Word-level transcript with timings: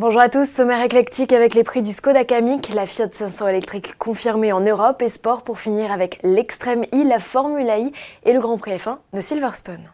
Bonjour 0.00 0.22
à 0.22 0.30
tous, 0.30 0.48
sommaire 0.48 0.82
éclectique 0.82 1.30
avec 1.30 1.52
les 1.52 1.62
prix 1.62 1.82
du 1.82 1.92
Skoda 1.92 2.24
Kamiq, 2.24 2.72
la 2.72 2.86
Fiat 2.86 3.10
500 3.12 3.48
électrique 3.48 3.98
confirmée 3.98 4.50
en 4.50 4.60
Europe 4.60 5.02
et 5.02 5.10
sport 5.10 5.42
pour 5.42 5.60
finir 5.60 5.92
avec 5.92 6.18
l'Extreme 6.22 6.86
I, 6.90 7.04
la 7.04 7.18
Formula 7.18 7.78
I 7.78 7.92
et 8.24 8.32
le 8.32 8.40
Grand 8.40 8.56
Prix 8.56 8.78
F1 8.78 8.96
de 9.12 9.20
Silverstone. 9.20 9.92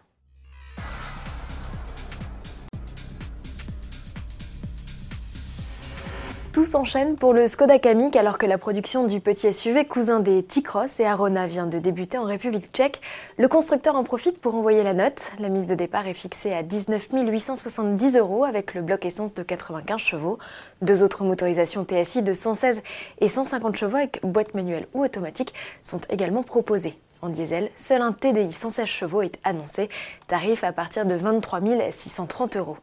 Tout 6.56 6.64
s'enchaîne 6.64 7.16
pour 7.16 7.34
le 7.34 7.48
Skoda 7.48 7.78
Kamiq 7.78 8.16
alors 8.16 8.38
que 8.38 8.46
la 8.46 8.56
production 8.56 9.04
du 9.04 9.20
petit 9.20 9.52
SUV 9.52 9.84
cousin 9.84 10.20
des 10.20 10.42
T-Cross 10.42 11.00
et 11.00 11.04
Arona 11.04 11.46
vient 11.46 11.66
de 11.66 11.78
débuter 11.78 12.16
en 12.16 12.24
République 12.24 12.72
tchèque. 12.72 13.02
Le 13.36 13.46
constructeur 13.46 13.94
en 13.94 14.04
profite 14.04 14.40
pour 14.40 14.54
envoyer 14.54 14.82
la 14.82 14.94
note. 14.94 15.32
La 15.38 15.50
mise 15.50 15.66
de 15.66 15.74
départ 15.74 16.06
est 16.06 16.14
fixée 16.14 16.54
à 16.54 16.62
19 16.62 17.08
870 17.12 18.16
euros 18.16 18.44
avec 18.44 18.72
le 18.72 18.80
bloc 18.80 19.04
essence 19.04 19.34
de 19.34 19.42
95 19.42 20.00
chevaux. 20.00 20.38
Deux 20.80 21.02
autres 21.02 21.24
motorisations 21.24 21.84
TSI 21.84 22.22
de 22.22 22.32
116 22.32 22.80
et 23.20 23.28
150 23.28 23.76
chevaux 23.76 23.98
avec 23.98 24.20
boîte 24.22 24.54
manuelle 24.54 24.86
ou 24.94 25.04
automatique 25.04 25.52
sont 25.82 26.00
également 26.08 26.42
proposées. 26.42 26.96
En 27.22 27.30
diesel, 27.30 27.70
seul 27.76 28.02
un 28.02 28.12
TDI 28.12 28.52
116 28.52 28.86
chevaux 28.86 29.22
est 29.22 29.38
annoncé, 29.42 29.88
tarif 30.26 30.64
à 30.64 30.72
partir 30.72 31.06
de 31.06 31.14
23 31.14 31.60
630 31.90 32.56
euros. 32.56 32.76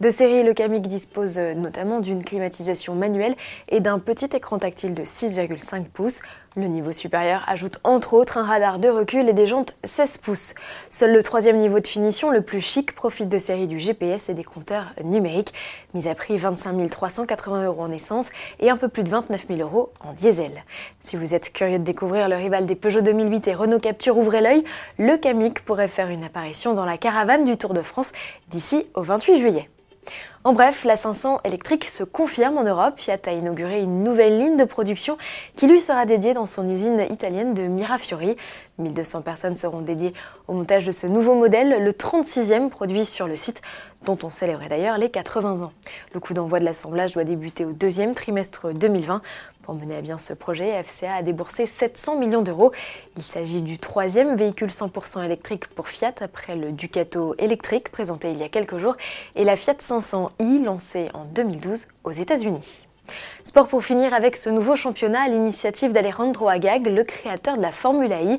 De 0.00 0.10
série, 0.10 0.42
le 0.42 0.54
Kamiq 0.54 0.86
dispose 0.86 1.38
notamment 1.38 2.00
d'une 2.00 2.24
climatisation 2.24 2.94
manuelle 2.94 3.36
et 3.68 3.80
d'un 3.80 3.98
petit 3.98 4.28
écran 4.34 4.58
tactile 4.58 4.94
de 4.94 5.04
6,5 5.04 5.84
pouces. 5.84 6.20
Le 6.58 6.68
niveau 6.68 6.90
supérieur 6.90 7.44
ajoute 7.48 7.80
entre 7.84 8.14
autres 8.14 8.38
un 8.38 8.42
radar 8.42 8.78
de 8.78 8.88
recul 8.88 9.28
et 9.28 9.34
des 9.34 9.46
jantes 9.46 9.74
16 9.84 10.16
pouces. 10.16 10.54
Seul 10.88 11.12
le 11.12 11.22
troisième 11.22 11.58
niveau 11.58 11.80
de 11.80 11.86
finition, 11.86 12.30
le 12.30 12.40
plus 12.40 12.62
chic, 12.62 12.94
profite 12.94 13.28
de 13.28 13.36
série 13.36 13.66
du 13.66 13.78
GPS 13.78 14.30
et 14.30 14.34
des 14.34 14.42
compteurs 14.42 14.86
numériques. 15.04 15.52
Mise 15.92 16.06
à 16.06 16.14
prix 16.14 16.38
25 16.38 16.88
380 16.88 17.66
euros 17.66 17.82
en 17.82 17.92
essence 17.92 18.30
et 18.58 18.70
un 18.70 18.78
peu 18.78 18.88
plus 18.88 19.04
de 19.04 19.10
29 19.10 19.48
000 19.48 19.60
euros 19.60 19.92
en 20.00 20.14
diesel. 20.14 20.64
Si 21.02 21.16
vous 21.16 21.34
êtes 21.34 21.52
curieux 21.52 21.78
de 21.78 21.84
découvrir 21.84 22.26
le 22.26 22.36
rival 22.36 22.64
des 22.64 22.74
Peugeot 22.74 23.02
2008 23.02 23.48
et 23.48 23.54
Renault 23.54 23.78
Capture, 23.78 24.16
ouvrez 24.16 24.40
l'œil. 24.40 24.64
Le 24.98 25.18
Kamiq 25.18 25.60
pourrait 25.62 25.88
faire 25.88 26.08
une 26.08 26.24
apparition 26.24 26.72
dans 26.72 26.86
la 26.86 26.96
caravane 26.96 27.44
du 27.44 27.58
Tour 27.58 27.74
de 27.74 27.82
France 27.82 28.12
d'ici 28.48 28.86
au 28.94 29.02
28 29.02 29.36
juillet. 29.36 29.68
En 30.46 30.52
bref, 30.52 30.84
la 30.84 30.96
500 30.96 31.40
électrique 31.42 31.90
se 31.90 32.04
confirme 32.04 32.56
en 32.56 32.62
Europe. 32.62 32.94
Fiat 32.98 33.18
a 33.26 33.32
inauguré 33.32 33.82
une 33.82 34.04
nouvelle 34.04 34.38
ligne 34.38 34.56
de 34.56 34.62
production 34.62 35.18
qui 35.56 35.66
lui 35.66 35.80
sera 35.80 36.06
dédiée 36.06 36.34
dans 36.34 36.46
son 36.46 36.70
usine 36.70 37.04
italienne 37.10 37.52
de 37.52 37.62
Mirafiori. 37.62 38.36
1200 38.78 39.22
personnes 39.22 39.56
seront 39.56 39.80
dédiées 39.80 40.12
au 40.46 40.52
montage 40.52 40.86
de 40.86 40.92
ce 40.92 41.08
nouveau 41.08 41.34
modèle, 41.34 41.82
le 41.82 41.90
36e 41.90 42.68
produit 42.68 43.04
sur 43.04 43.26
le 43.26 43.34
site, 43.34 43.60
dont 44.04 44.18
on 44.22 44.30
célébrait 44.30 44.68
d'ailleurs 44.68 44.98
les 44.98 45.10
80 45.10 45.62
ans. 45.62 45.72
Le 46.14 46.20
coup 46.20 46.34
d'envoi 46.34 46.60
de 46.60 46.64
l'assemblage 46.64 47.14
doit 47.14 47.24
débuter 47.24 47.64
au 47.64 47.72
deuxième 47.72 48.14
trimestre 48.14 48.72
2020. 48.72 49.22
Pour 49.62 49.74
mener 49.74 49.96
à 49.96 50.00
bien 50.00 50.16
ce 50.16 50.32
projet, 50.32 50.80
FCA 50.84 51.16
a 51.16 51.22
déboursé 51.22 51.66
700 51.66 52.20
millions 52.20 52.42
d'euros. 52.42 52.70
Il 53.16 53.24
s'agit 53.24 53.62
du 53.62 53.80
troisième 53.80 54.36
véhicule 54.36 54.68
100% 54.68 55.24
électrique 55.24 55.66
pour 55.66 55.88
Fiat 55.88 56.14
après 56.20 56.54
le 56.54 56.70
Ducato 56.70 57.34
électrique 57.38 57.90
présenté 57.90 58.30
il 58.30 58.38
y 58.38 58.44
a 58.44 58.48
quelques 58.48 58.78
jours 58.78 58.96
et 59.34 59.42
la 59.42 59.56
Fiat 59.56 59.74
500i 60.40 60.64
lancée 60.64 61.08
en 61.14 61.24
2012 61.24 61.86
aux 62.04 62.10
États-Unis. 62.10 62.86
Sport 63.44 63.68
pour 63.68 63.84
finir 63.84 64.12
avec 64.14 64.36
ce 64.36 64.50
nouveau 64.50 64.76
championnat 64.76 65.22
à 65.22 65.28
l'initiative 65.28 65.92
d'Alejandro 65.92 66.48
Agag, 66.48 66.86
le 66.86 67.04
créateur 67.04 67.56
de 67.56 67.62
la 67.62 67.72
Formula 67.72 68.20
I. 68.20 68.38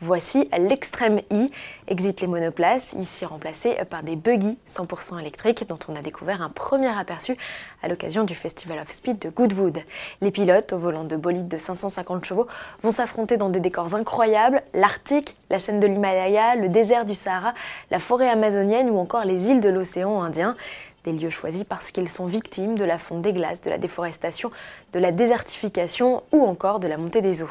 Voici 0.00 0.48
l'extrême 0.56 1.20
I, 1.32 1.50
exit 1.88 2.20
les 2.20 2.28
monoplaces, 2.28 2.92
ici 2.92 3.24
remplacé 3.24 3.74
par 3.90 4.04
des 4.04 4.14
buggy 4.14 4.56
100% 4.68 5.18
électriques 5.18 5.66
dont 5.68 5.78
on 5.88 5.96
a 5.96 6.02
découvert 6.02 6.40
un 6.40 6.50
premier 6.50 6.96
aperçu 6.96 7.36
à 7.82 7.88
l'occasion 7.88 8.22
du 8.22 8.36
Festival 8.36 8.78
of 8.78 8.92
Speed 8.92 9.18
de 9.18 9.28
Goodwood. 9.28 9.80
Les 10.20 10.30
pilotes 10.30 10.72
au 10.72 10.78
volant 10.78 11.02
de 11.02 11.16
bolides 11.16 11.48
de 11.48 11.58
550 11.58 12.24
chevaux 12.24 12.46
vont 12.84 12.92
s'affronter 12.92 13.36
dans 13.36 13.48
des 13.48 13.58
décors 13.58 13.92
incroyables, 13.92 14.62
l'Arctique, 14.72 15.36
la 15.50 15.58
chaîne 15.58 15.80
de 15.80 15.88
l'Himalaya, 15.88 16.54
le 16.54 16.68
désert 16.68 17.04
du 17.04 17.16
Sahara, 17.16 17.52
la 17.90 17.98
forêt 17.98 18.28
amazonienne 18.28 18.90
ou 18.90 18.98
encore 18.98 19.24
les 19.24 19.48
îles 19.48 19.60
de 19.60 19.68
l'océan 19.68 20.22
Indien 20.22 20.54
des 21.04 21.12
lieux 21.12 21.30
choisis 21.30 21.64
parce 21.64 21.90
qu'ils 21.90 22.08
sont 22.08 22.26
victimes 22.26 22.76
de 22.76 22.84
la 22.84 22.98
fonte 22.98 23.22
des 23.22 23.32
glaces, 23.32 23.60
de 23.60 23.70
la 23.70 23.78
déforestation, 23.78 24.50
de 24.92 24.98
la 24.98 25.12
désertification 25.12 26.22
ou 26.32 26.44
encore 26.44 26.80
de 26.80 26.88
la 26.88 26.96
montée 26.96 27.20
des 27.20 27.42
eaux. 27.42 27.50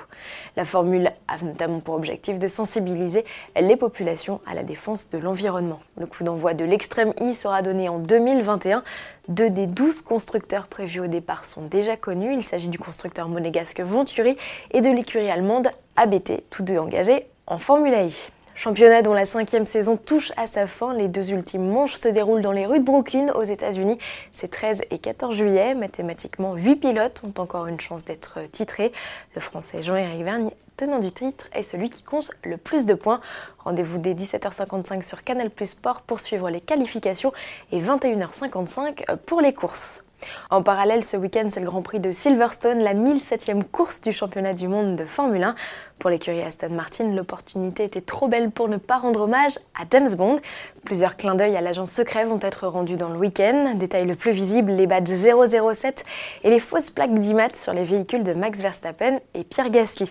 La 0.55 0.65
formule 0.65 1.11
a 1.27 1.37
notamment 1.43 1.79
pour 1.79 1.95
objectif 1.95 2.39
de 2.39 2.47
sensibiliser 2.47 3.25
les 3.59 3.75
populations 3.75 4.41
à 4.45 4.53
la 4.53 4.63
défense 4.63 5.09
de 5.09 5.17
l'environnement. 5.17 5.79
Le 5.97 6.05
coup 6.05 6.23
d'envoi 6.23 6.53
de 6.53 6.65
l'extrême 6.65 7.13
I 7.21 7.33
sera 7.33 7.61
donné 7.61 7.89
en 7.89 7.99
2021. 7.99 8.83
Deux 9.27 9.49
des 9.49 9.67
douze 9.67 10.01
constructeurs 10.01 10.67
prévus 10.67 11.01
au 11.01 11.07
départ 11.07 11.45
sont 11.45 11.61
déjà 11.61 11.97
connus. 11.97 12.33
Il 12.33 12.43
s'agit 12.43 12.69
du 12.69 12.79
constructeur 12.79 13.29
monégasque 13.29 13.81
Venturi 13.81 14.37
et 14.71 14.81
de 14.81 14.89
l'écurie 14.89 15.29
allemande 15.29 15.69
ABT, 15.95 16.43
tous 16.49 16.63
deux 16.63 16.77
engagés 16.77 17.27
en 17.47 17.57
Formule 17.57 17.93
I. 17.93 18.29
Championnat 18.57 19.03
dont 19.03 19.13
la 19.13 19.27
cinquième 19.27 19.67
saison 19.67 19.97
touche 19.97 20.31
à 20.35 20.47
sa 20.47 20.65
fin. 20.65 20.91
Les 20.95 21.07
deux 21.07 21.29
ultimes 21.29 21.69
manches 21.69 21.93
se 21.93 22.07
déroulent 22.07 22.41
dans 22.41 22.51
les 22.51 22.65
rues 22.65 22.79
de 22.79 22.83
Brooklyn 22.83 23.27
aux 23.35 23.43
États-Unis. 23.43 23.99
C'est 24.33 24.49
13 24.49 24.81
et 24.89 24.97
14 24.97 25.35
juillet. 25.35 25.75
Mathématiquement, 25.75 26.55
8 26.55 26.77
pilotes 26.77 27.21
ont 27.23 27.39
encore 27.39 27.67
une 27.67 27.79
chance 27.79 28.03
d'être 28.03 28.39
titrés. 28.51 28.91
Le 29.35 29.41
français 29.41 29.83
Jean-Éric 29.83 30.23
Vergne, 30.23 30.49
tenant 30.75 30.97
du 30.97 31.11
titre, 31.11 31.45
est 31.53 31.61
celui 31.61 31.91
qui 31.91 32.01
compte 32.01 32.31
le 32.43 32.57
plus 32.57 32.87
de 32.87 32.95
points. 32.95 33.21
Rendez-vous 33.59 33.99
dès 33.99 34.15
17h55 34.15 35.07
sur 35.07 35.23
Canal 35.23 35.51
Plus 35.51 35.69
Sport 35.69 36.01
pour 36.01 36.19
suivre 36.19 36.49
les 36.49 36.59
qualifications 36.59 37.33
et 37.71 37.79
21h55 37.79 39.17
pour 39.27 39.39
les 39.39 39.53
courses. 39.53 40.03
En 40.49 40.63
parallèle, 40.63 41.03
ce 41.03 41.17
week-end, 41.17 41.47
c'est 41.49 41.59
le 41.59 41.65
Grand 41.65 41.81
Prix 41.81 41.99
de 41.99 42.11
Silverstone, 42.11 42.79
la 42.79 42.93
1007e 42.93 43.63
course 43.63 44.01
du 44.01 44.11
championnat 44.11 44.53
du 44.53 44.67
monde 44.67 44.95
de 44.95 45.05
Formule 45.05 45.43
1. 45.43 45.55
Pour 45.99 46.09
l'écurie 46.09 46.41
Aston 46.41 46.69
Martin, 46.69 47.11
l'opportunité 47.13 47.83
était 47.83 48.01
trop 48.01 48.27
belle 48.27 48.51
pour 48.51 48.69
ne 48.69 48.77
pas 48.77 48.97
rendre 48.97 49.21
hommage 49.21 49.57
à 49.79 49.83
James 49.89 50.13
Bond. 50.15 50.39
Plusieurs 50.85 51.17
clins 51.17 51.35
d'œil 51.35 51.55
à 51.55 51.61
l'agent 51.61 51.85
secret 51.85 52.25
vont 52.25 52.39
être 52.41 52.67
rendus 52.67 52.97
dans 52.97 53.09
le 53.09 53.17
week-end. 53.17 53.73
Détail 53.75 54.05
le 54.05 54.15
plus 54.15 54.31
visible, 54.31 54.71
les 54.71 54.87
badges 54.87 55.13
007 55.13 56.05
et 56.43 56.49
les 56.49 56.59
fausses 56.59 56.91
plaques 56.91 57.13
d'IMAT 57.13 57.55
sur 57.55 57.73
les 57.73 57.83
véhicules 57.83 58.23
de 58.23 58.33
Max 58.33 58.59
Verstappen 58.59 59.19
et 59.33 59.43
Pierre 59.43 59.69
Gasly. 59.69 60.09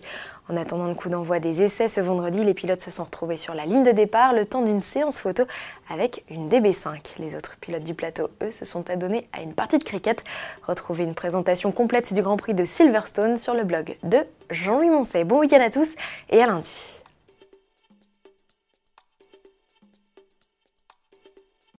En 0.48 0.56
attendant 0.56 0.86
le 0.86 0.94
coup 0.94 1.08
d'envoi 1.08 1.40
des 1.40 1.62
essais 1.62 1.88
ce 1.88 2.00
vendredi, 2.00 2.44
les 2.44 2.54
pilotes 2.54 2.80
se 2.80 2.90
sont 2.90 3.02
retrouvés 3.02 3.36
sur 3.36 3.52
la 3.54 3.66
ligne 3.66 3.82
de 3.82 3.90
départ 3.90 4.32
le 4.32 4.46
temps 4.46 4.62
d'une 4.62 4.82
séance 4.82 5.18
photo 5.18 5.42
avec 5.90 6.22
une 6.30 6.48
DB5. 6.48 7.18
Les 7.18 7.34
autres 7.34 7.56
pilotes 7.60 7.82
du 7.82 7.94
plateau, 7.94 8.28
eux, 8.42 8.52
se 8.52 8.64
sont 8.64 8.88
adonnés 8.88 9.28
à 9.32 9.42
une 9.42 9.54
partie 9.54 9.78
de 9.78 9.84
cricket. 9.84 10.22
Retrouvez 10.66 11.02
une 11.02 11.14
présentation 11.14 11.72
complète 11.72 12.14
du 12.14 12.22
Grand 12.22 12.36
Prix 12.36 12.54
de 12.54 12.64
Silverstone 12.64 13.36
sur 13.36 13.54
le 13.54 13.64
blog 13.64 13.96
de 14.04 14.18
Jean-Louis 14.50 14.90
Moncey. 14.90 15.24
Bon 15.24 15.40
week-end 15.40 15.60
à 15.60 15.70
tous 15.70 15.96
et 16.30 16.40
à 16.40 16.46
lundi. 16.46 17.02